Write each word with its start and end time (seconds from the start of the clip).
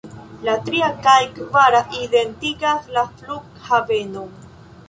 La 0.45 0.53
tria 0.69 0.87
kaj 1.07 1.17
kvara 1.35 1.83
identigas 1.99 2.91
la 2.97 3.07
flughavenon. 3.21 4.37